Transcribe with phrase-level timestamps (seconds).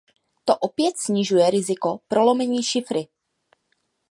[0.45, 3.07] To opět snižuje riziko prolomení šifry.